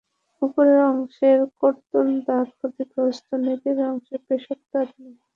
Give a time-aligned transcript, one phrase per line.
[0.41, 5.15] উপরের অংশের কর্তন দাঁত ক্ষতিগ্রস্থ, নিচের অংশের পেষক দাঁত নেই।